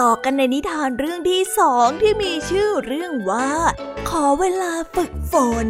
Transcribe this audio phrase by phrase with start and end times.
[0.00, 3.50] ต่อกันในนิทานเรื่องที่สองที่มีชื่อเรื่องว่า
[4.08, 5.34] ขอเวลาฝึกฝ
[5.66, 5.68] น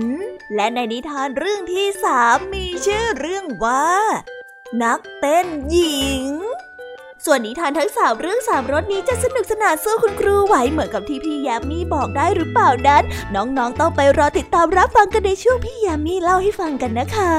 [0.54, 3.86] และในนิทานเรื่องที่สามมีชื่อเรื่องว่า
[4.82, 6.24] นักเต้นหญิง
[7.24, 13.02] ส่วนนิทานทั้งสามเรื่องสามรสนี้จะสนุกสนานสู้คุณครูไหวเหมือนกับที่พี่ยามีบอกได้หรือเปล่านั้น
[13.34, 17.34] น้องๆต้องไปรอติดตามรับฟังกันในช่วงพี่ยามีเล่าให้ฟังกันนะคะ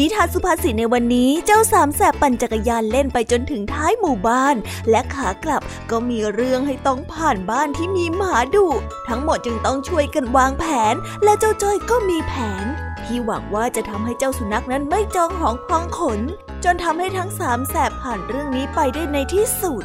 [0.00, 4.56] นิทานสุภาษิตในวันนี้เจ้าสามแสบปั่นจักรยานเล่นไปจนถึงท้ายหมู่บ้าน
[4.90, 8.68] และขากลับก็มีเรื่องให้ต้องผ่านบ้านที่มีหมาดุ
[9.08, 12.64] ทั้งหมดจึงต้องช่วยกันวางแผน และเจ้าจ้อยก็มีแผน
[13.04, 16.20] ที่หวังว่าจะทำให้เจ้าสุนัขนั้นไม่จองหองพองขน
[16.64, 19.84] จนทำให้ทั้งสามแสบผ่านเรื่องนี้ไปได้ในที่สุด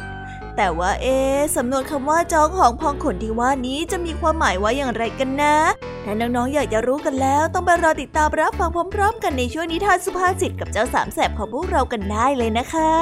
[0.56, 1.16] แต่ว่าเอ๊
[1.56, 5.56] สำนวนคำว่าจองหองพองขนที่ว่านี้จะมีความหมายว่าอย่างไรกันนะ
[6.04, 12.92] ถ้าน้องๆอยากจะรู้กันแล้ว ต้องไปรอติดตามรับฟังพร้อม ๆ กันในช่วงนิทานสุภาษิตกับเจ้าสามแสบของพวกเรากันได้เลยนะคะ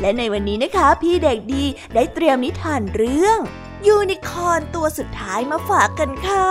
[0.00, 1.64] และในวันนี้นะคะ พี่เด็กดี
[1.94, 3.38] ได้เตรียมนิทานเรื่อง
[3.86, 6.50] ยูนิคอร์นตัวสุดท้ายมาฝากกันค่ะ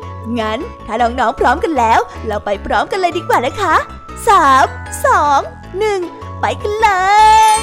[0.39, 3.75] งั้นถ้าน้องๆพร้อมกันแล้ว เราไปพร้อมกันเลยดีกว่านะคะ
[4.27, 4.65] สาม
[5.05, 5.39] สอง
[5.79, 5.99] หนึ่ง
[6.41, 6.89] ไปกันเล
[7.55, 7.59] ย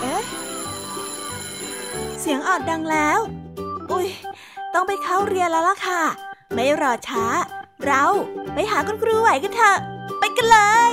[0.00, 0.22] เอ๊ะ
[2.20, 3.18] เสียงออดดังแล้ว
[3.90, 4.08] อุ้ย
[4.74, 6.02] ต้องไปเข้าเรียนแล้วล่ะค่ะ
[6.54, 7.24] ไม่รอช้า
[7.86, 8.04] เรา
[8.54, 9.76] ไปหาคุณครูไหวกันเถอะ
[10.18, 10.58] ไปกันเล
[10.90, 10.92] ย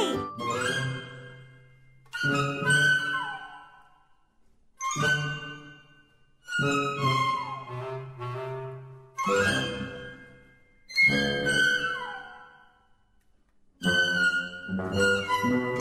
[15.41, 15.76] คู่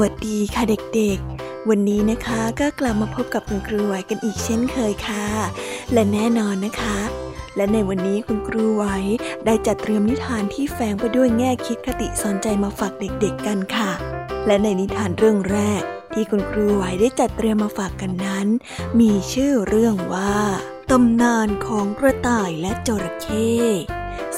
[0.00, 0.62] วัสดีค่ะ
[0.94, 5.26] เด็กๆ วันนี้นะคะก็กลับมาพบกับคุณครูไหวกันอีกเช่นเคยค่ะ
[5.92, 6.98] และแน่นอนนะคะ
[7.56, 8.84] และในวันนี้คุณครูไหว
[9.46, 13.90] ได้จัดเตรียมนิทานที่แฝงไปด้วยแง่คิดคติสอนใจมาฝากเด็กๆกันค่ะ
[14.46, 15.82] และในนิทานเรื่องแรก
[16.12, 18.46] ที่คุณครูไหวได้จัดเตรียมมาฝากกันนั้น
[19.00, 20.36] มีชื่อเรื่องว่า
[20.90, 23.52] ตำนานของกระต่ายและจระเข้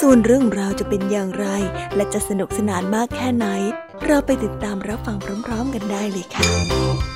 [0.00, 1.46] ส่วนเรื่องราวจะเป็นอย่างไร
[1.96, 3.46] และจะสนุกสนานมากแค่ไหน
[4.06, 5.16] เราไปติดตามรับฟัง
[5.46, 7.13] พร้อม ๆ กันได้เลยค่ะ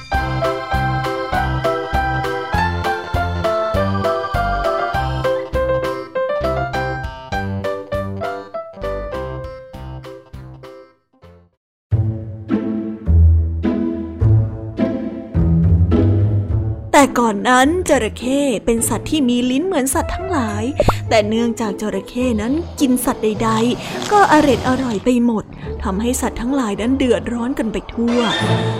[17.18, 20.64] ก่อนนั้นจระเข้เป็นสัตว์ที่มีลิ้นเหมือนสัตว์ทั้งหลาย
[21.08, 23.50] แต่เนื่องจากจระเข้นั้นกินสัตว์ใด
[23.80, 25.44] ๆ ก็อร็ดอร่อยไปหมด
[25.84, 28.18] ทำให้สัตว์ทั้งหลายนั้นเดือดร้อนกันไปทั่ว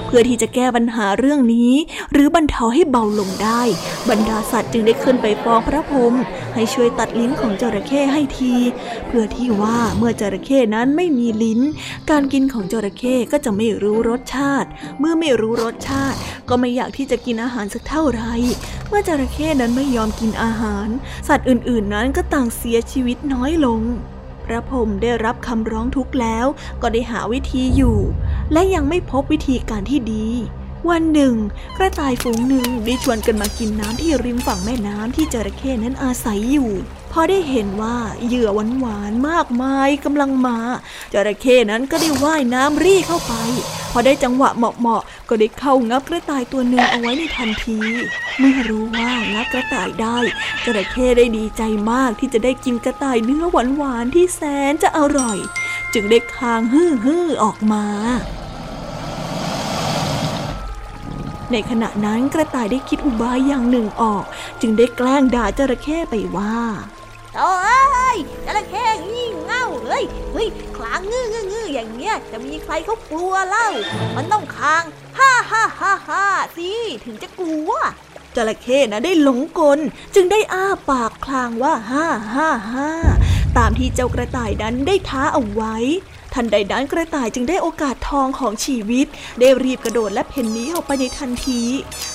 [0.07, 1.73] เพื่อที่จะแก้ปัญหาเรื่องนี้
[2.13, 3.63] หรือบรรเทาให้เบาลงได้
[4.11, 6.15] บรรดาสัตว์จึงได้ขึ้นไปฟ้องพระพรหม
[6.55, 8.55] ให้ช่วยตัดลิ้นของจระเข้ให้ที
[9.07, 11.61] เพื่อที่ว่าเมื่อจระเข้นั้นไม่มีลิ้น
[12.11, 14.69] การกินของจระเข้ก็จะไม่รู้รสชาติ
[15.01, 16.19] เมื่อไม่รู้รสชาติ
[16.49, 18.28] ก็ไม่อยากที่จะกินอาหารสักเท่าไหร่
[18.89, 20.89] เมื่อจระเข้นั้นไม่ยอมกินอาหาร
[21.29, 23.83] สัตว์อื่นๆนั้นก็ต่างเสียชีวิตน้อยลง
[24.45, 26.47] พระพรหมได้รับคำร้องทุกข์แล้ว
[26.83, 27.99] ก็ได้หาวิธีอยู่
[28.53, 30.27] และยังไม่พบวิธีการที่ดี
[30.91, 31.35] วันหนึ่ง
[31.77, 36.71] กระต่ายฝูงหนึ่งได้ชวนกันมากินน้ำที่ริมฝั่งแม่น้ำที่จระเข้นั้นอาศัยอยู่
[37.19, 40.59] อได้เห็นว่าเหยื่อหวานหวานมากมายกำลังมา
[41.13, 43.35] จระเข้นั้นก็ได้ว่ายน้ำรีเข้าไป
[43.93, 47.79] พอได้จังหวะเหมาะๆก็ได้เข้างับกระต่ายตัวหนึ่งเอาไว้ในทันที
[48.39, 50.19] เมื่อรู้ว่างับกระต่ายได้
[50.65, 54.41] จระเข้ได้ดีใจมากที่จะได้กินกระต่ายเนื้อหวานหวานที่แส
[54.71, 55.39] นจะอร่อย
[55.95, 57.85] จึงได้คางฮื้อฮือออกมา
[61.53, 64.25] ในขณะนั้นกระต่ายได้คิดอุบายอย่างหนึ่งออก
[64.61, 66.57] จึงได้แกล้งด่าจระเข้ไปว่า
[67.39, 67.55] โอ้
[68.15, 73.69] ยจระเข้งี่เง่าเฮ้ยเฮ้ยคลางงื้องื้องื้ออย่างเงี้ยจะมีใครเขากลัวเล่า
[74.17, 74.85] มันต้องคาง
[75.19, 76.25] ฮ่าฮ่าฮ่าฮ่า
[76.57, 76.71] สิ
[77.05, 77.71] ถึงจะกลัว
[78.37, 79.79] จระเข้นะได้หลงกล
[80.15, 82.91] จึงได้อ้าปากคลางว่าฮ่าฮ่าฮ่า
[83.59, 85.77] ตามที่เจ้ากระต่ายนั้นได้ท้าเอาไว้
[86.35, 89.07] ทันใดนั้นกระต่ายจึงได้โอกาสทองของชีวิต
[89.41, 91.63] ได้รีบกระโดดและเพ่นนี้ออกไปในทันที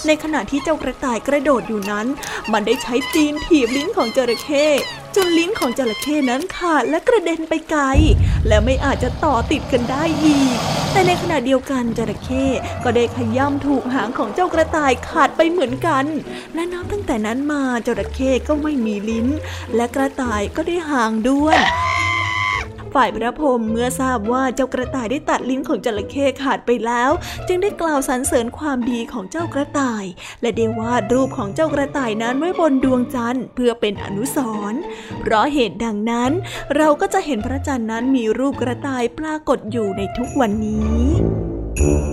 [0.06, 2.08] ในขณะที่เจ้ากระต่ายกระโดดอยู่นั้น
[2.52, 4.66] มันได้ใช้ตีนถีบลิ้นของจระเข้
[5.16, 7.84] จนลิ้นของจระเข้นั้นขาดและกระเด็นไปไกล
[8.48, 10.58] และไม่อาจจะต่อติดกันได้อีก
[10.92, 12.46] แต่ในขณะเดียวกันจระเข้
[12.84, 16.06] ก็ได้ขย่ำถูกหางของเจ้ากระต่ายขาดไปเหมือนกัน
[16.54, 19.28] และนับตั้งแต่นั้นมาจระเข้ก็ไม่มีลิ้น
[19.76, 21.58] และกระต่ายก็ได้หางด้วย
[22.94, 27.12] ฝ่ายพระพรหมเมื่อทราบว่าเจ้ากระต่ายได้ตัดลิ้นของจระเข้ขาดไปแล้ว
[27.48, 30.06] จึงได้กล่าวสรรเสริญความดีของเจ้ากระต่าย
[30.42, 34.38] และได้วาดรูปของเจ้ากระต่ายนั้นไว้บนดวงจันทร์เพื่อเป็นอนุส
[34.72, 34.80] รณ์
[35.22, 36.32] เพราะเหตุดังนั้น
[36.76, 42.13] เราก็จะเห็นพระจันทร์นั้นมีรูปกระต่ายปรากฏอยู่ในทุกวันนี้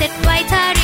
[0.00, 0.79] บ้า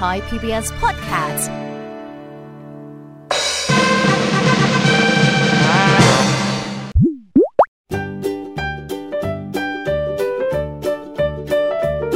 [0.00, 1.44] Thai PBS Podcast.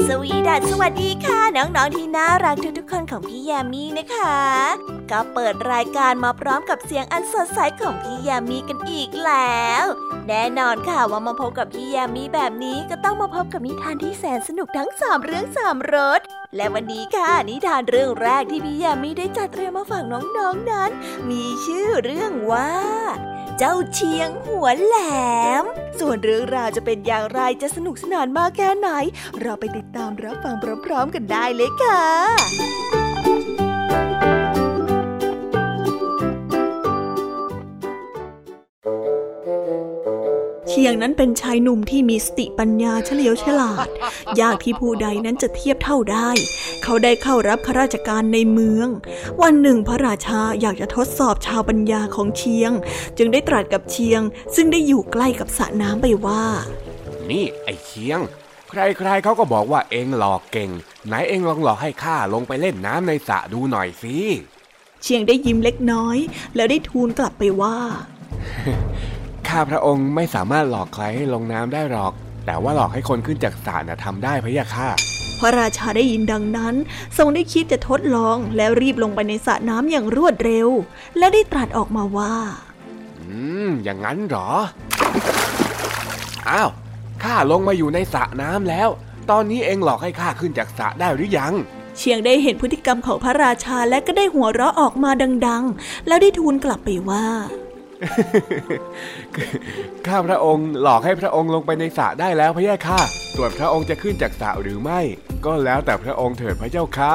[0.09, 9.85] สวีดัสสวัสดีค่ะ น้อง ๆ ที่น่ารักทุก ๆ คนของพี่แยมมีนะคะ ก็เปิดรายการมาพร้อมกับเสียงอันสดใสของพี่ยามีกันอีกแล้ว
[10.29, 16.21] แน่นอนค่ะว่ามาพบกับพี่ยามีแบบนี้ก็ต้องมาพบกับนิทานที่แสนสนุกทั้งสามเรื่องสามรส
[16.57, 20.91] และวันนี้ค่ะนิทานเรื่องแรกที่พี่ยามีได้จัดเตรียมมาฝากน้องๆนนั้น
[21.31, 22.71] มีชื่อเรื่องว่า
[23.59, 24.97] เจ้าเชียงหัวแหล
[25.63, 25.65] ม
[26.01, 28.89] ส่วนเรื่องราวจะเป็นอย่างไรจะสนุกสนานมากแค่ไหน
[29.41, 33.04] เราไปติดตามรับฟังพร้อมๆกันได้เลยค่ะ
[40.77, 43.87] เชียงนั้นเป็นชายหนุ่มที่มีสติปัญญาเฉลียวฉลาด
[44.41, 46.31] ยากที่ผู้ใดนั้นจะเทียบเท่าได้
[46.83, 48.89] เขาได้เข้ารับข้าราชการในเมือง
[49.43, 52.73] วันหนึ่งพระราชาอยากจะทดสอบชาวปัญญาของเชียง
[53.19, 54.21] จึงได้ตรัสกับเชียง
[54.55, 56.45] ซึ่งได้อยู่ใกล้กับสระน้ำไปว่า
[57.31, 58.21] นี่ไอ้เชียง
[58.71, 60.71] ใครๆเขาก็บอกว่าเองหลอกเก่ง
[61.07, 64.17] ไหนเองลองหลอกให้ข้าลงไปเล่นน้ำในสระดูหน่อยสิ
[65.03, 66.17] เชียงได้ยิ้มเล็กน้อย
[66.55, 67.77] แล้วได้ทูลกลับไปว่า
[69.49, 72.13] ข้าพระองค์ไม่สามารถหลอกใครให้ลงน้ำได้หรอก
[72.47, 74.89] แต่ว่าหลอกให้คนขึ้นจากสระน่ะทำได้พะยะค่ะ
[75.41, 76.75] พระราชาได้ยินดังนั้น
[77.19, 80.69] ทรงได้คิดจะทดลองแล้วรีบลงไปในสระน้ำอย่างรวดเร็ว
[81.19, 82.35] และได้ตรัสออกมาว่า
[83.21, 84.51] อืม อย่างนั้นเหรอ
[86.49, 86.71] อ้าว
[87.23, 88.89] ข้าลงมาอยู่ในสระน้ำแล้ว
[89.31, 91.53] ตอนนี้เองหลอกให้ข้าขึ้นจากสระได้หรือยัง
[91.99, 95.11] เชียงได้เห็นพฤติกรรมของพระราชาและก็ได้หัวเราะออกมา
[95.47, 97.27] ดัง ๆ แล้วได้ทูลกลับไปว่า
[100.07, 103.01] ข้าพระองค์หลอกให้พระองค์ลงไปในสระได้แล้วพะยะค่ะ
[103.37, 105.01] ส่วนพระองค์จะขึ้นจากสระหรือไม่
[105.45, 107.15] ก็แล้วแต่พระองค์เถิดพระเจ้าค่ะ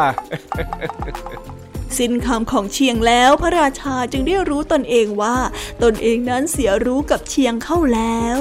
[1.98, 5.38] สิ้นคำของเชียงแล้วพระราชาจึงได้รู้ตนเองว่า
[5.84, 8.40] ตนเองนั้นเสียรู้กับเชียงเข้าแล้ว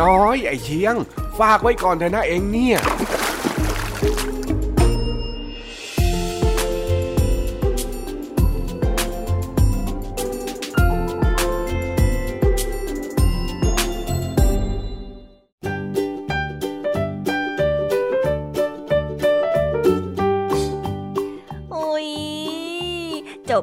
[0.00, 0.94] น้อยไอ้เชียง
[1.38, 2.78] ฝากไว้ก่อนเถอะนะเองเนี่ย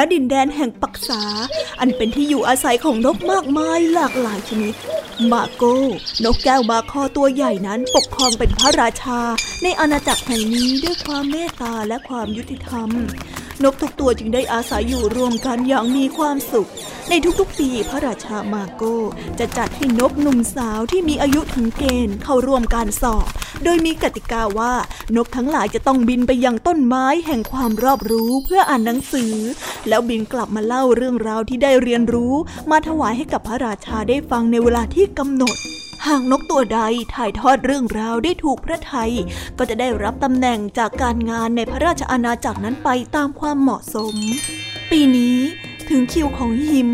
[0.00, 1.22] ณดินแดนแห่งปักษา
[1.80, 4.74] อันเป็นที่อยู่อาศัยของนกมากมายหลากหลายชนิด
[5.32, 5.76] มาโก้
[6.24, 9.20] นกแก้วมาคอตัวใหญ่นั้นปกครองเป็นพระราชา
[9.62, 12.88] ในอาณาจักรแห่งนี้ด้วยความเมตตาและความยุติธรรม
[13.64, 16.68] นกทุกตัวจึงได้อาศัยอยู่รวมกันอย่างมีความสุข
[17.08, 18.82] ในทุกๆปีพระราชามาโก
[19.38, 23.28] จะจัดให้นกหนุ่มสาวที่มีอายุถึงเกณฑ์เข้าร่วมการสอบ
[23.64, 24.72] โดยมีกติกาว่า
[25.16, 29.34] นกทั้งหลายจะต้องบินไปยังต้นไม้แห่งความรอบรู้เพื่ออ่านหนังสือ
[29.88, 32.34] แล้วบินกลับมาเล่าเรื่องราวที่ได้เรียนรู้
[32.70, 35.56] มาถวายให้กับพระราชาได้ฟังในเวลาที่กำหนด
[36.06, 36.80] หากนกตัวใด
[37.14, 39.12] ถ่ายทอดเรื่องราวได้ถูกพระไทย
[39.58, 44.14] ก็จะได้รับตำแหน่งจากการงานในพระราชอาณาจักรนั้นไปตามความเหมาะสม
[44.90, 45.38] ปีนี้
[45.88, 46.90] ถึงคิวของฮิม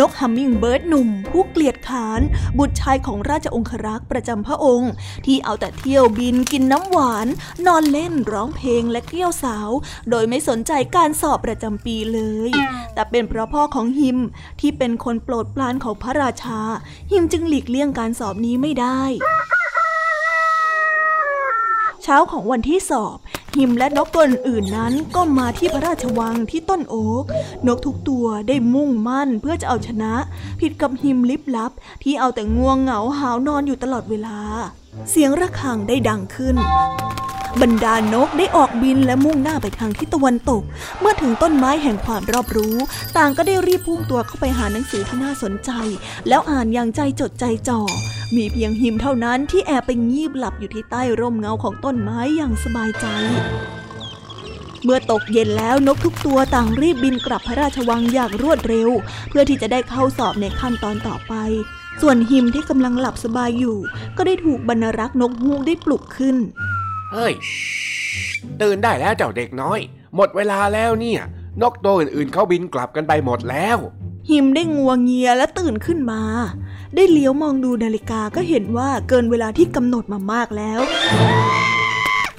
[0.00, 2.20] นกฮัมมิงเบิร์ดหนุ่ม ผู้เกลียดขาน
[2.58, 4.92] บุตรชายของราชองครักษ์ประจำพระองค์
[5.26, 7.26] ที่เอาแต่เที่ยวบินกินน้ำหวาน
[7.66, 9.70] นอนเล่นร้องเพลงและเกลี้ยวสาว
[10.10, 12.50] โดยไม่สนใจการสอบประจำปีเลย
[12.94, 14.18] แต่เป็นเพราะพ่อของฮิม
[14.60, 16.60] ที่เป็นคนโปรดปรานของพระราชา
[17.12, 19.02] ฮิมจึงหลีกเลี่ยงการสอบนี้ไม่ได้
[22.02, 23.16] เช้าของวันที่สอบ
[23.56, 27.24] หิมและนกตัวอื่นนั้นก็มาที่พระราชวังที่ต้นโอ๊ก
[27.66, 30.14] นกทุกตัวได้มุ่งมั่นเพื่อจะเอาชนะ
[30.60, 34.38] ผิดกับหิมลิบลับ ที่เอาแต่ง่วงเหงาหาวนอนอยู่ตลอดเวลา
[35.10, 36.56] เสียงระฆังได้ดังขึ้น
[37.60, 40.62] บรรดานกได้ออกบินและมุ่งหน้าไปทางทิศตะวันตก
[41.00, 42.76] เมื่อถึงต้นไม้แห่งความรอบรู้
[43.16, 45.70] ต่างก็ได้รีบพุ่งตัวเข้าไปหาหนังสือที่น่าสนใจ
[46.28, 47.80] แล้วอ่านอย่างใจจดใจจ่อ
[48.36, 53.06] มีเพียงหิมเท่านั้นที่แอบไปงีบหลับอยู่ที่ใต้ร่มเงาของต้นไม้อย่างสบายใจ
[54.84, 58.90] เมื่อตกเย็นแล้วนกทุกตัวต่างรีบบินกลับพระราชวังอย่างรวดเร็ว
[59.28, 61.34] เพื่อที่จะได้เข้าสอบในขั้นตอนต่อไป
[62.00, 63.78] ส่วนหิมที่กำลังหลับสบายอยู่
[64.16, 66.36] ก็ได้ถูกบรรรักษ์นกฮูกได้ปลุกขึ้น
[67.12, 67.32] เฮ้ย
[68.60, 69.80] ตื่นได้แล้วเจ้าเด็กน้อย
[70.16, 71.20] หมดเวลาแล้วเนี่ย
[71.62, 73.78] นกตัวอื่นๆเขาบินกลับกันไปหมดแล้ว
[74.30, 76.22] หิมได้งัวเงียและตื่นขึ้นมา
[76.94, 80.80] ได้เลี้ยวมองดูนาฬิกาก็เห็นว่าเกินเวลาที่กำหนดมามากแล้ว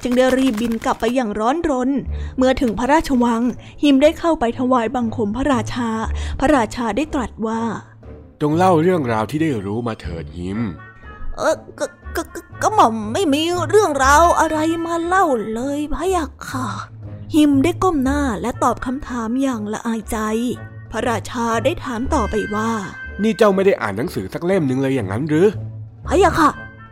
[0.02, 1.90] จึงได้รีบบินกลับไปอย่างร้อนรน
[2.36, 3.42] เมื่อถึงพระราชวัง
[3.82, 5.90] หิมได้เข้าไปถวายบังคมพระราชา
[6.40, 7.62] พระราชาได้ตรัสว่า
[8.40, 10.58] จงเล่าเรื่องราวที่ได้รู้มาเถิดหิม
[11.36, 16.68] เออก็ก็ก็ก็หม่อมไม่มีเรื่องราวอะไรมาเล่าเลยพะยะค่ะ
[17.34, 20.18] หิมได้ก้มหน้าและตอบคำถามอย่างละอายใจ
[20.90, 22.72] พระราชาได้ถามต่อไปว่า
[23.22, 25.46] นี่เจ้าไม่ได้อ่านหนังสือสักเล่มหนึ่งเลยอย่างนั้นหรือ
[26.06, 26.50] พะยะค่ะ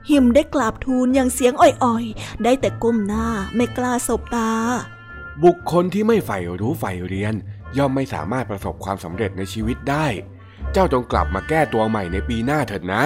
[0.08, 3.26] หิมได้กราบทูลอย่างเสียงอ่อยๆ ได้แต่ก้มหน้า
[3.56, 4.50] ไม่กล้าสบตา
[5.44, 7.34] บุคคลที่ไม่ใฝ่รู้ใฝ่เรียน
[7.76, 10.06] ย่อมไม่สามารถประสบความสำเร็จในชีวิตได้
[10.72, 13.04] เจ้าจงกลับมาแก้ตัวใหม่ในปีหน้าเถิดนะ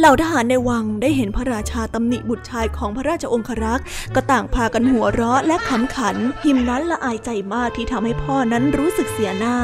[0.00, 3.84] เหล่าทหารในวังได้เห็นพระราชาตำหนิบุตรชายของพระราชองครักษ์
[4.14, 9.56] ก็ต่างพากันหัวเราะและขำขัน หิมนั้นละอายใจมากที่ทำให้พ่อนั้นรู้สึกเสียหน้า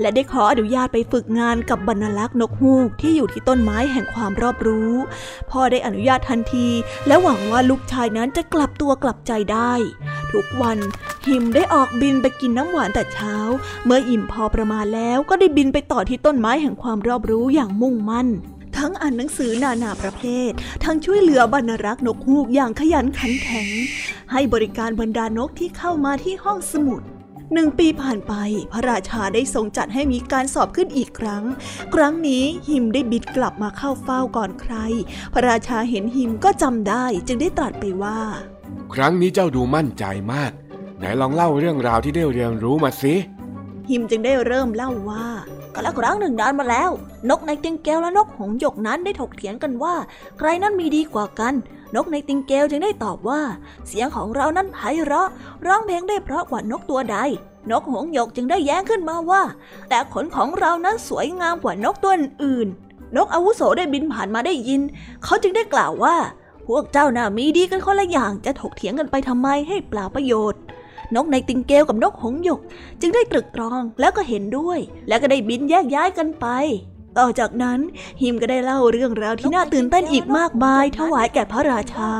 [0.00, 4.92] และได้ขออนุญาตไปฝึกงานกับบรรลักษ์นกฮูกที่อยู่ที่ต้นไม้แห่งความรอบรู้
[5.50, 6.68] พ่อได้อนุญาตทันที
[7.06, 9.72] และหวังว่าลูกชายนั้นจะกลับตัวกลับใจได้
[10.32, 10.78] ทุกวัน
[11.26, 13.36] หิมได้ออกบินไปกินน้ำหวานแต่เช้า
[13.84, 18.28] เมื่ออิ่มพอประมาณแล้วก็ได้บินไปต่อที่ต้นไม้แห่งความรอบรู้อย่างมุ่งมั่น
[18.82, 20.50] ทั้งอ่านหนังสือนานาประเภท
[20.84, 23.68] ทั้งช่วยเหลือบรรรักษ์นกฮูกอย่างขยันขันแข็ง
[24.32, 27.02] ให้บริการบรรดานกที่เข้ามาที่ห้องสมุด
[27.52, 28.34] หนึ่งปีผ่านไป
[28.72, 31.44] พระราชาได้ทรงจัดให้มีการสอบขึ้นอีกครั้ง
[31.94, 34.74] ครั้งนี้หิมได้บิดกลับมาเข้าเฝ้าก่อนใคร
[35.34, 38.20] พระราชาเห็นหิมก็จำได้จึงได้ตรัสไปว่า
[38.94, 40.52] ครั้งนี้เจ้าดูมั่นใจมาก
[40.98, 43.14] ไหนลองเล่าเรื่องราวที่ได้เรียนรู้มาสิ
[43.90, 45.26] หิมจึงได้เริ่มเล่าว่า
[45.74, 46.90] ก็แล้วครั้งหนึ่งนานมาแล้ว
[47.30, 49.94] นกในติงเกลและนกหงหยกนั้นได้ถกเถียงกันว่า
[50.38, 51.54] ใครนั้นมีดีกว่ากัน
[51.94, 53.40] นกในติงเกลจึงได้ตอบว่า
[53.88, 55.28] เสียงของเรานั้นไพเราะ
[55.66, 57.16] ร้องเพลงได้เพราะกว่านกตัวใด
[57.70, 59.42] นกหงหยกจึงได้แย้งขึ้นมาว่า
[59.88, 62.12] แต่ขนของเรานั้นสวยงามกว่านกตัว
[62.44, 62.68] อื่น
[63.16, 64.80] นกอาวุโสได้บินผ่านมาได้ยิน
[65.24, 66.16] เขาจึงได้กล่าวว่า
[66.66, 70.60] พวกเจ้าน่ะมีดีกันคนละอย่างจะถกเถียงกันไปทำไมให้เปล่าประโยชน์
[71.16, 72.60] นกในติงเกลกับนกหงส์หยก
[73.00, 76.46] จึงได้ตรึกตรองแล้วก็เห็นด้วย แล้วก็ได้บินแยกย้ายกันไป
[77.18, 77.80] ต่อจากนั้น
[78.22, 82.10] ฮิมก็ได้เล่าเรื่องราวที่น่าตื่นเต้นอีกมากมาย ถวายแก่พระราชา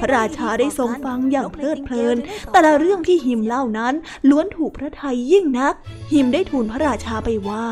[0.00, 2.16] พระราชาได้ทรงฟังอย่างเพลิดเพลิน
[2.50, 3.94] แต่ละเรื่องที่ฮิมเล่านั้น
[4.28, 5.74] ล้วนถูกพระทัยยิ่งนัก
[6.12, 7.66] ฮิมได้ทูลพระราชาไปว่า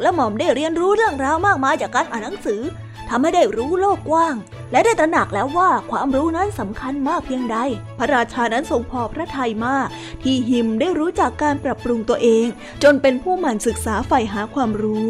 [0.00, 2.60] และหม่อมได้เรียนรู้เรื่องราวมากมายจากการอ่านหนังสือ
[3.08, 4.34] ทำให้ได้รู้โลกกว้าง
[4.72, 7.56] และได้ตระหนักแล้วว่าความรู้นั้นสำคัญมากเพียงใด
[7.98, 9.88] พระราชานั้นทรงพอพระทัยมาก
[10.22, 12.46] ที่หิมได้รู้จักการปรับปรุงตัวเอง
[12.82, 15.06] จนเป็นผู้หมั่นศึกษาใฝ่หาความรู้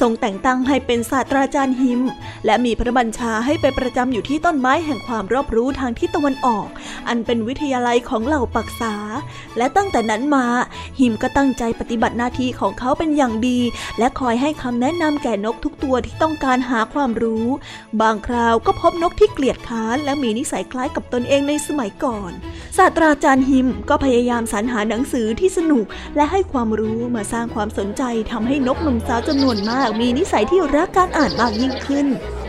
[0.00, 2.00] ทรงแต่งตั้งให้เป็นศาสตราจารย์หิม
[2.46, 6.66] และมีพระบัญชาให้ไปประจำอยู่ที่ต้นไม้แห่งความรอบรู้ทางทิศตะวันออก
[7.08, 8.94] อันเป็นวิทยาลัยของเหล่าปักษา
[9.56, 10.46] และตั้งแต่นั้นมา
[11.00, 13.58] หิมก็ตั้งใจปฏิบัติหน้าที่ของเขาเป็นอย่างดี
[13.98, 17.46] และคอยให้คำแนะนำแก่นกทุกตัวที่ต้องการหาความรู้
[18.00, 22.32] บางคราวก็พบนกที่เกลียดค้านและมีนิสัยคล้ายกับตนเองในสมัยก่อน
[22.76, 25.84] ศาสตราจารย์ฮิมก็พยายามสรรหาหนังสือที่สนุก
[26.16, 32.06] และให้ความรู้มาสร้างความสนใจทำให้นกหนุ่มสาวจำนวนมาก มีนิสัยที่รักการอ่านมากยิ่งขึ้น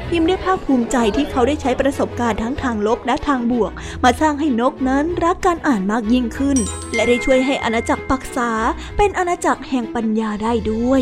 [0.10, 3.72] พิมได้ภาคภูมิใจที่เขาได้ใช้ประสบการณ์ทั้งทางลบและทางบวก
[4.04, 6.58] มาสร้างให้นกนั้นรักการอ่านมากยิ่งขึ้น
[6.94, 8.52] และได้ช่วยให้อาณาจักรปักษา
[8.98, 11.02] เป็นอาณาจักรแห่งปัญญาได้ด้วย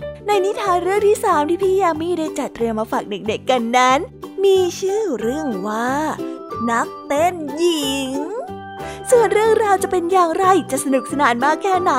[0.27, 3.99] ในนิทานเรื่องที่สามที่พี่ยามีได้จัดเตรียมมาฝากเด็กๆกันนั้น
[4.43, 5.91] มีชื่อเรื่องว่า
[6.69, 8.11] นักเต้นหญิง
[9.09, 11.91] ส่วนเรื่องราวจะเป็นอย่างไรจะสนุกสนานมากแค่ไหน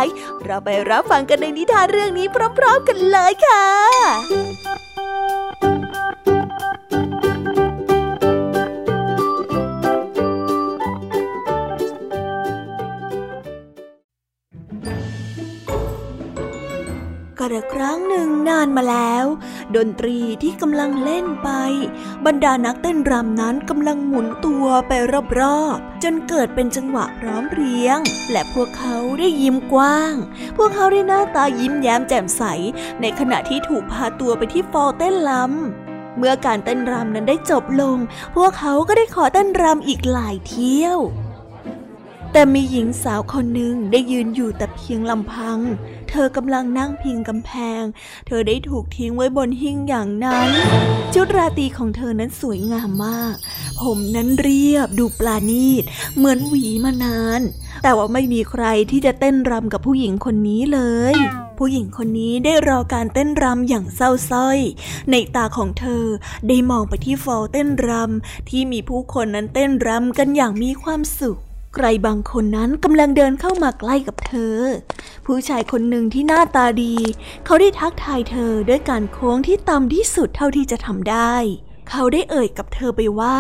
[0.45, 2.27] เราไปรับฟังกันในนิทานเรื่องนี้
[2.59, 3.67] พร้อม ๆ กันเลยค่ะ
[17.53, 19.25] กระครั้งหนึ่งนานมาแล้ว
[19.77, 21.49] ดนตรีที่กำลังเล่นไป
[22.27, 24.93] บรรดานักเต้นรำนั้นกำลังหมุนตัวไป
[25.41, 27.99] รอบๆ จนเกิดเป็นจังหวะพร้อมเพรียง
[28.31, 30.15] และพวกเขาได้ยิ้มกว้าง
[30.57, 32.43] พวกเขาได้หน้าตายิ้มแย้มแจ่มใส
[33.01, 37.97] ในขณะที่ถูกพาตัวไปที่ฟอเต้นลำเมื่อการเต้นรำนั้นได้จบลง
[38.37, 40.99] พวกเขาก็ได้ขอเต้นรำอีกหลายเที่ยว
[42.33, 45.59] แต่มีหญิงสาวคนหนึ่งได้ยืนอยู่แต่เพียงลำพัง
[46.13, 47.83] เธอกำลังนั่งพิงกำแพง
[48.27, 50.49] เธอได้ถูกทิ้งไว้บนหิ้งอย่างนั้น
[51.15, 53.37] ชุดราตรีของเธอนั้นสวยงามมาก
[53.81, 55.85] ผมนั้นเรียบดูปลาณีต
[56.17, 57.41] เหมือนหวีมานาน
[57.83, 60.81] แต่ว่าไม่มีใครที่จะเต้นรำกับผู้หญิงคนนี้เล
[61.13, 61.15] ย
[61.59, 64.59] ผู้หญิงคนนี้ได้รอการเต้นรำอย่างเศร้าส้อย
[65.11, 66.05] ในตาของเธอ
[66.49, 71.39] ได้มองไปที่ฟอลเต้นรำที่มีผู้คนนั้นเต้นรำกันอย่างมีความสุข
[71.75, 74.57] ใครบางคนนั้นกำลังเดินเข้ามาใกล้กับเธอ
[75.27, 76.95] ผู้ชายคนหนึ่งที่หน้าตาดี
[77.45, 81.35] เขาได้ทักทายเธอด้วยการโค้งที่ต่ำที่สุดเท่าที่จะทำได้
[81.91, 83.37] เขาได้เอ่ยกับเธอไปว่า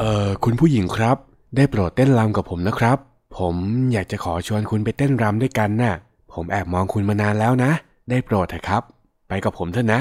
[0.00, 1.16] เออคุณผู้หญิงครับ
[1.56, 2.98] ได้โปรดเต้นรำกับผมนะครับ
[3.36, 3.56] ผม
[3.92, 5.94] อยากจะขอชวนคุณไปเต้นรำด้วยกันนะ่ะ
[6.32, 7.70] ผมแอบมองคุณมานานแล้วนะ
[8.10, 8.82] ได้โปรดเถอะครับ
[9.28, 10.00] ไปกับผมเถอะนะ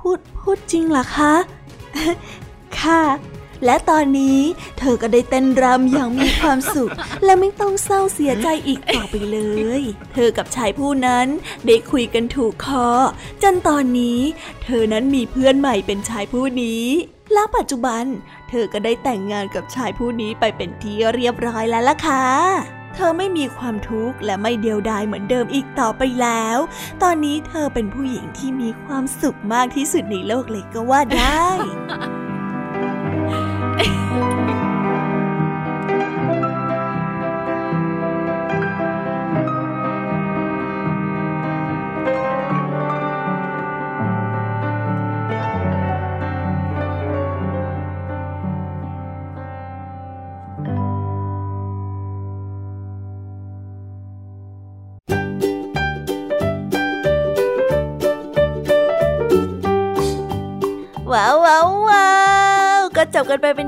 [0.00, 1.32] พูดพูดจริงเหรอคะ
[2.80, 3.00] ค่ะ
[3.64, 4.40] และตอนนี้
[4.78, 6.90] เธอก็ได้เต้นรำอย่างมีความสุข
[7.24, 9.38] และไม่ต้องเศร้าเสียใจอีกต่อไปเล
[9.80, 11.26] ย เธอกับชายผู้นั้น
[11.66, 12.88] ได้คุยกันถูกคอ
[13.42, 14.20] จนตอนนี้
[14.64, 16.84] เธอนั้นมีเพื่อนใหม่เป็นชายผู้นี้
[17.32, 18.04] แล้วปัจจุบัน
[18.48, 22.26] เธอก็ได้แต่งงานกับชายผู้นี้ไปเป็นที่เรียบร้อยแล้วล่ะค่ะ
[22.94, 26.58] เธอไม่มีความทุกข์และไม่เดียวดายเหมือนเดิมอีกต่อไปแล้ว
[27.02, 31.48] ตอนนี้เธอเป็นผู้หญิงที่มีความสุขมากที่สุดในโลกเลยก็ว่าได้
[63.28, 63.67] ก็จบกันไปเป็น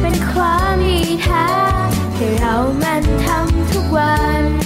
[0.00, 1.46] เป็นความที่แท้
[2.16, 4.65] ที่เรามันทำทุกวัน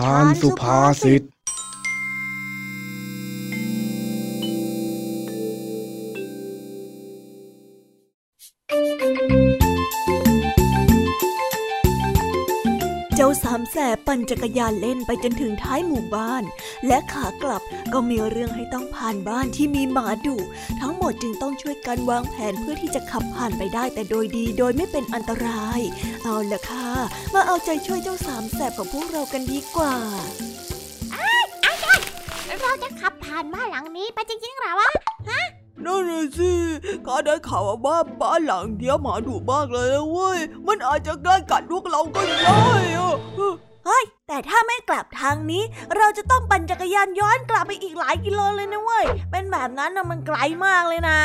[0.00, 1.22] ทานสุภาษิต
[13.90, 16.42] แสบปั่นจักรยานเล่นไปจนถึงท้ายหมู่บ้าน
[16.86, 20.36] และขากลับก็มีเรื่องให้ต้องผ่านบ้านที่มีหมาดุ
[20.80, 25.80] ทั้งหมดจึงต้องช่วยกันวางแผนเพื่อที่จะขับผ่านไปได้แต่โดยดีโดยไม่เป็นอันตราย
[26.24, 26.88] เอาละค่ะ
[27.34, 29.94] มาเอาใจช่วยเจ้าสามแสบของพวกเรากันดีกว่า
[32.62, 34.90] เราจะขับผ่านบ้านหลังนี้ไปจริงๆเหรอวะ
[35.84, 36.52] นั่นน่ะสิ
[37.06, 42.62] ข้าได้ข่าวว่าบ้านหลังเดียวหมาดุมากเลยนะเว้ย มันอาจจะใกล้กัดพวกเราก็ได้
[42.96, 43.16] อะ
[43.86, 45.62] เฮ้ย แต่ถ้าไม่กลับทางนี้
[45.96, 51.18] เราจะต้องปั่นจักรยานย้อนกลับไปอีกหลายกิโลเลยนะเว้ย เป็นแบบนั้นนะมันไกลมากเลยนะ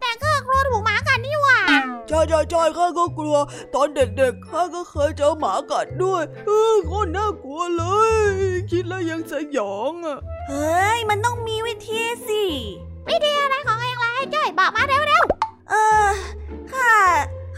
[0.00, 1.58] แต่ก็กลัวถูกหมากัดนี่หว่า
[2.08, 3.36] ใช่ใช่ใช่ข้าก็กลัว
[3.74, 8.12] ตอนเด็กๆข้าก็เคยเจอหมากัดด้วยเออโคตรน่ากลัวเลย
[8.70, 10.18] คิดแล้วยังสยองอะ
[10.48, 12.42] เฮ้ย มันต้องมีวิธีสิ
[13.08, 15.24] วิธีอะไรของเองล่ะไอ้จ้อยบอกมาเร็ว
[15.70, 15.74] เอ
[16.06, 16.08] อ
[16.72, 16.92] ข้า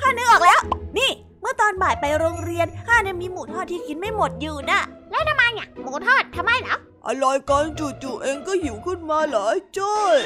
[0.00, 0.60] ข้านึกออกแล้ว
[0.98, 1.10] นี่
[1.42, 6.76] เมื่อตอนบ่ายไปโรงเรียนข้าเนี่ยมีหมูทอดที่กินไม่หมดอยู่น่ะๆแล้วทำไมเนี่ยหมูทอดทำไมเหรอ
[7.06, 7.64] อะไรกัน
[8.02, 10.16] จู่ๆเองก็หิวขึ้นมาเหรอไอ้จ้อย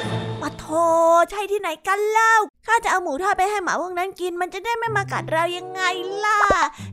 [0.41, 0.65] ปะโท
[1.29, 2.33] ใช่ที่ไหนกันเล่า
[2.67, 5.81] ข้าจะเอาหมูทอดไปให้หมาพวกนั้นกิน มันจะได้ไม่มากัดเรายังไง
[6.25, 6.39] ล่ะ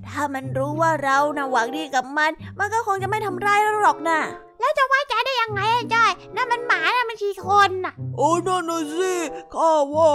[0.07, 4.21] ถ้ามันรู้ว่าเรานะ่ะหวังดีกับมัน มันก็คงจะไม่ทำร้ายเราหรอกน่ะ
[4.61, 9.13] แล้วจะไว้ใจได้ยังไงไอ้จ้อยนั่นมันหมานั่นมันชีคนน่ะโอ้นั่นน่ะสิ
[9.55, 10.13] ข้าว่า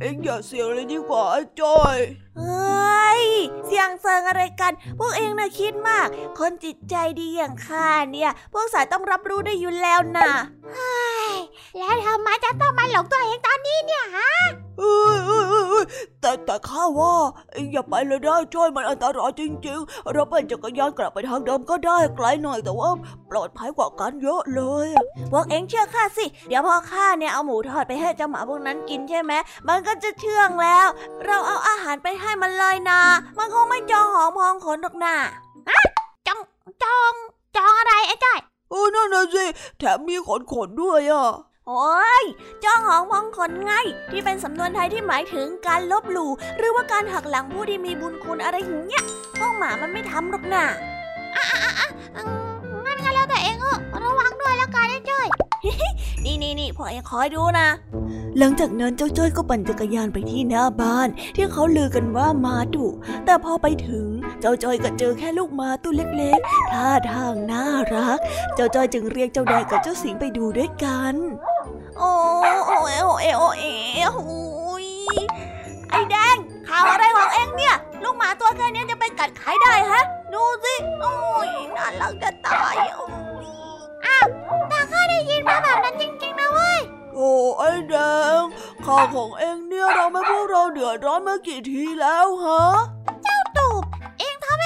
[0.00, 1.96] เองอย่าเสี่ยงเลยดีกว่าไอ้จ้อย
[2.38, 3.24] เฮ้ย
[3.66, 6.06] เสียงเซิงอะไรกัน พวกเองน่ะคิดมาก
[6.38, 10.30] คนจิตใจดีอย่างข้าเนี่ย พวกสายต้องรับรู้ได้อยู่แล้วน่ะ
[10.74, 11.30] เฮ้ย
[11.78, 14.30] แล้วทำไมจะต้องมาหลงตัวเองตอนนี้เนี่ยฮะ
[14.78, 15.84] เอ้ยเอ้ยเอ้ยเอ้ย
[16.20, 17.14] แต่แต่ข้าว่า
[17.52, 22.90] เองอย่าไปเลยนะจ้อยมันอันตรายจริงๆ เราปั่นจักรยานกลับไปทางเดิมก็ได้ไกลหน่อยแต่ว่า
[23.30, 29.32] ปลอดภัยกว่ากันเยอะเลยอะพวกเองเชื่อข้าสิ เดี๋ยวพอข้าเนี่ยเอาหมูทอดไปให้เจ้าหมาพวกนั้นกินใช่ไหม
[29.68, 30.86] มันก็จะเชื่องแล้ว
[31.26, 33.00] เราเอาอาหารไปให้มันเลยนะ
[33.38, 35.14] มันคงไม่จองหองพองขนหรอกนะ
[36.26, 36.40] จอง
[36.82, 37.12] จอง
[37.56, 39.44] จองอะไรไอ้จ้อยเออนั่นน่ะสิ
[39.78, 41.30] แถมมีขนขนๆด้วยอะ
[41.68, 42.24] โอ้ย
[42.64, 43.72] จองหองพองขนไง
[44.10, 49.04] ที่เป็นสำนวนไทยที่หมายถึงการลบหลู่หรือว่าการหักหลังผู้ที่มีบุญคุณอะไรอย่างเงี้ย
[49.38, 50.64] พวกหมามันไม่ทำหรอกนะ
[51.36, 52.24] อืมงั้
[52.98, 55.26] นก็แล้วแต่เองเออระวังด้วยแล้วกันไอ้จ้อย
[56.24, 57.68] นี่นี่นี่พวกเองคอยดูนะ
[58.38, 62.86] หลังจากนั้นเจ้าจ้อยก็ปั่นจักรยานไปที่หน้าบ้าน ที่เขาลือกันว่ามาดุ
[63.24, 64.06] แต่พอไปถึง
[64.40, 68.18] เจ้าจ้อยก็เจอแค่ลูกมาตัวเล็กๆ ท่าทางน่ารัก
[68.54, 71.14] เจ้าจ้อยจึงเรียกเจ้าแดงกับเจ้าสิงไปดูด้วยกัน
[71.98, 72.10] โอ้
[72.66, 73.64] โอ้เอโอเอโอเอ
[74.14, 74.86] โอ้ย
[75.90, 76.36] ไอ้แดง
[76.68, 80.02] ข่าวอะไรของเองเนี่ย ลูกหมาตัวแค่นี้จะไปกัดใครได้ฮะ
[80.34, 81.14] ดูสิโอ้
[81.46, 83.06] ยน่ารักจะตายโอ้
[83.44, 83.48] ย
[84.68, 86.80] แต่ข้าได้ยินมาแบบนั้นจริงๆนะเว้ย
[87.14, 87.94] โอ้ไอ้แด
[88.40, 88.42] ง
[88.84, 92.62] ข่าวของเองเนี่ยเราไม่พวกเราเดือดร้อนมากี่ทีแล้วฮะ
[93.56, 93.84] ตูบ
[94.18, 94.65] เองทำใ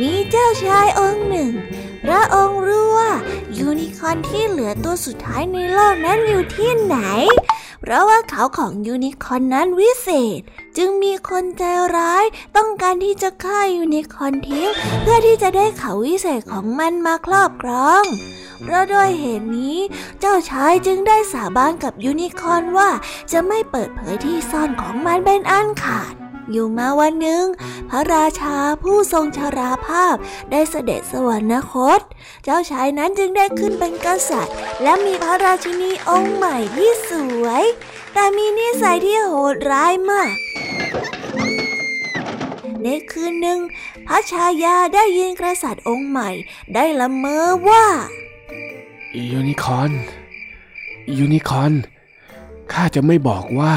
[0.00, 1.52] มีเจ้าชายองค์หนึ่ง
[2.04, 3.12] พระองค์รู้ว่า
[3.58, 6.96] ยูนิคอนที่เหลือตัวสุดท้ายในโลกนั้นอยู่ที่ไหน
[7.80, 10.40] เพราะว่าเขาของยูนิคอนนั้นวิเศษ
[10.76, 11.62] จึงมีคนใจ
[11.96, 12.24] ร้าย
[12.56, 14.68] ต้องการที่จะฆ่ายูนิคอนทิ้ง
[15.02, 18.04] เพื่อที่จะได้เขาวิเศษของมันมาครอบครอง
[18.62, 19.78] เพราะด้วยเหตุนี้
[20.20, 22.90] เจ้าชายจึงได้สาบานกับยูนิคอนว่า
[23.32, 26.14] จะไม่เปิดเผยที่ซ่อนของมันเป็นอันขาด
[26.52, 27.44] อยู่มาวันหนึ่ง
[27.90, 30.14] พระราชาผู้ทรงชราภาพ
[30.50, 32.00] ได้เสด็จสวรรคต
[32.44, 37.10] เจ้าชายนั้นจึงได้ขึ้นเป็นกษัตริย์ และมีพระราชินีองค์ใหม่ที่ส
[37.44, 37.64] วย
[38.12, 40.30] แต่มีนิสัยที่โหดร้ายมาก
[42.82, 43.58] ในคืนหนึ่ง
[44.06, 46.30] พระชายาได้ยินกษัตริย์องค์ใหม่
[46.74, 47.84] ได้ละเมอว่า
[49.32, 49.90] ยูนิคอร์น
[51.18, 51.72] ยูนิคอร์น
[52.72, 53.74] ข้าจะไม่บอกว่า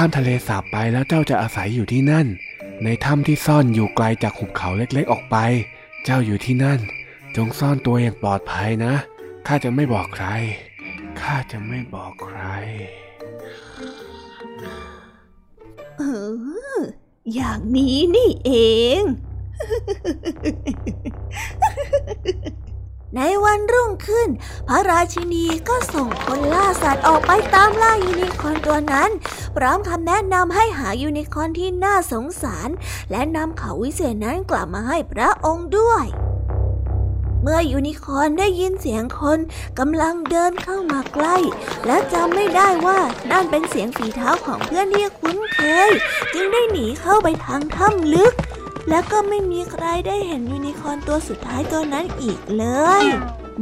[0.00, 2.26] ข้ามทะเลสาบไปแล้วเจ้าจะอาศัยอยู่ที่นั่น
[2.84, 5.36] ในถ้ำที่ซ่อนอยู่ไกลจากหุบเขาเล็กๆออกไป
[6.04, 6.80] เจ้าอยู่ที่นั่น
[7.36, 8.94] จงซ่อนตัวอย่างปลอดภัยนะ
[9.46, 10.26] ข้าจะไม่บอกใคร
[11.20, 12.40] ข้าจะไม่บอกใคร
[15.98, 16.02] เอ
[16.76, 16.80] อ
[17.34, 18.50] อย่างนี้นี่เอ
[19.00, 19.02] ง
[23.16, 24.28] ในวันรุ่งขึ้น
[24.68, 29.10] พระราชินีก็ส่งคนล่าสัตว์ออกไปตามล่ายูนิคอนตัวนั้น
[29.56, 32.68] พร้อมคำแนะนำให้หายูนิคอนที่น่าสงสาร
[33.10, 36.06] และนำเขาวิเศษนั้นกลับมาให้พระองค์ด้วย
[37.42, 39.38] เมื่อยูนิคอนได้ยินเสียงคน
[39.78, 41.36] กำลังเดินเข้ามาใกล้
[41.86, 42.98] และจำไม่ได้ว่า
[43.30, 45.90] นั่นเป็นเสียงฝีเท้าของเพื่อนที่คุ้นเคย
[46.34, 48.32] จึงได้หนีเข้าไปทางถ้ำลึก
[48.88, 52.64] แล้วก็ไม่มีใครได้เห็นยูนิคอร์นตัวสุดท้ายตัวนั้นอีกเล
[53.02, 53.04] ย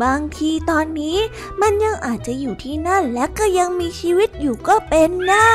[0.03, 1.19] บางทีตอนนี้
[1.61, 5.55] มันยังอาจจะอยู่ที่นั่นและก็ยังมีชีวิตอยู่ก็เป็นได้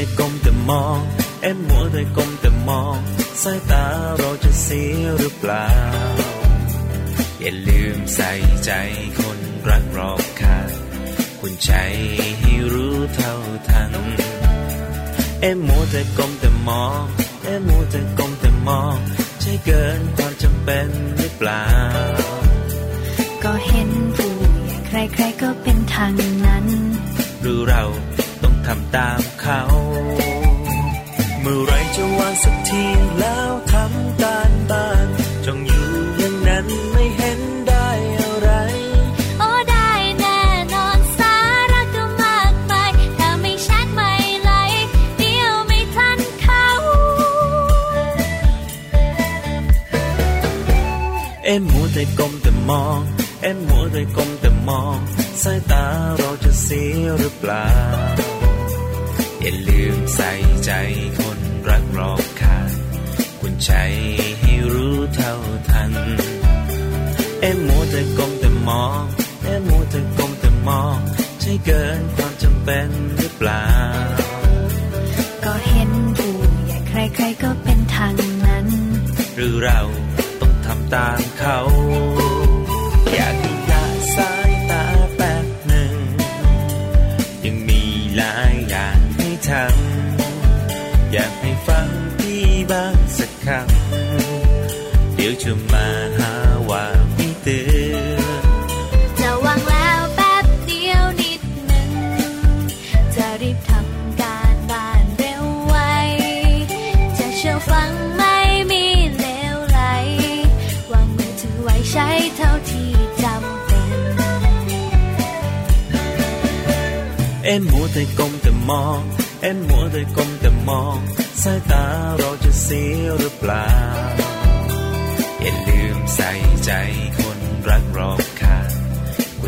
[0.00, 1.00] แต่ก้มแต่มอง
[1.42, 2.96] เอ็มมัวแต่ก้มแต่มอง
[3.42, 3.84] สายตา
[4.18, 5.68] เราจะเสียหรือเปล่า
[7.40, 8.30] อย่าลืมใส่
[8.64, 8.72] ใจ
[9.18, 9.38] คน
[9.68, 10.58] รักรอบค่า
[11.40, 11.72] คุณใจ
[12.38, 13.34] ให้รู้เท่า
[13.68, 13.92] ทัน
[15.40, 17.02] เอ็มมัวแต่ก้มแต่มอง
[17.44, 18.96] เอ็มมัวแต่ก้มแต่มอง
[19.40, 20.88] ใช่เกินความจำเป็น
[21.18, 21.66] หรือเปล่า
[23.42, 24.29] ก็เห็นผู้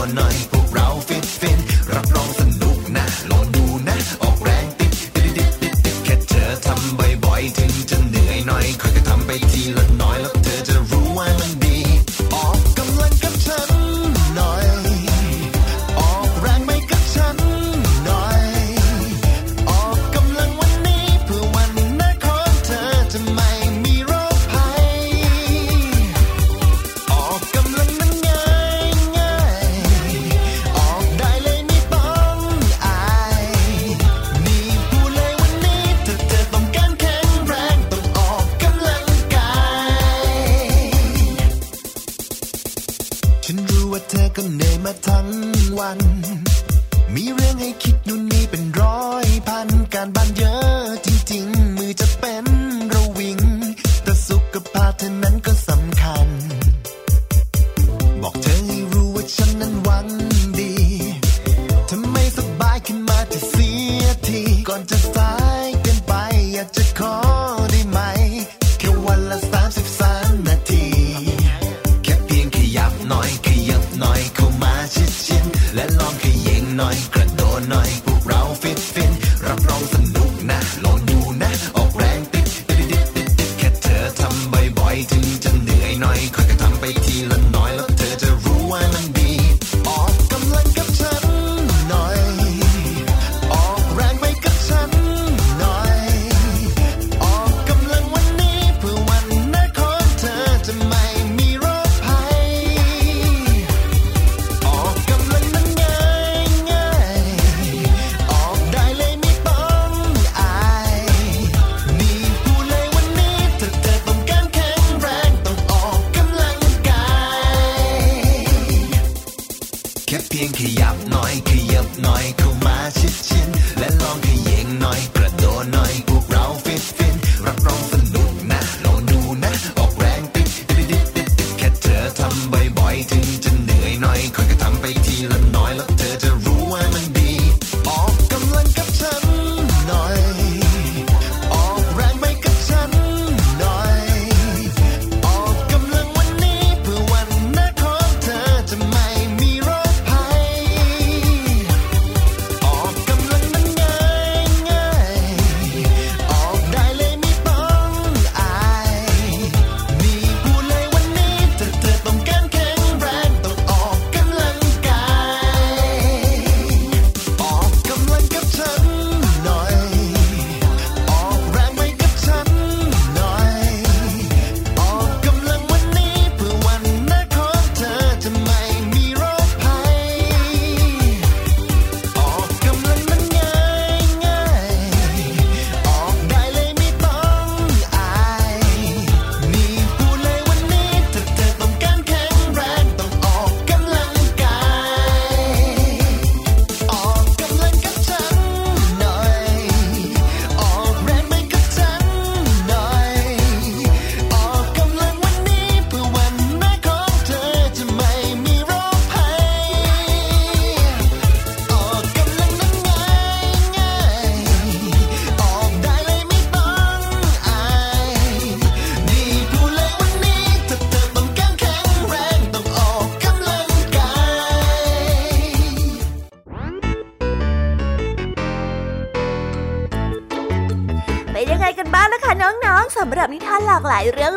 [0.00, 0.89] one nine foot round.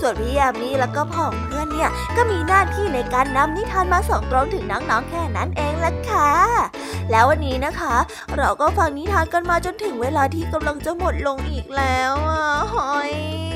[0.00, 6.30] ส่วนพี่ยามีแล้วก็พ่องเพื่อนเนี่ยก็มีหน้าที่ในการนำนิทานมาส่งตรงถึงน้องๆแค่นั้นเองล่ะค่ะ
[7.10, 7.94] แล้ววันนี้นะคะ
[8.36, 12.44] เราก็ฟังนิทานกันมาจนถึงเวลาที่กำลังจะหมดลงอีกแล้วอะ
[12.74, 13.55] หอย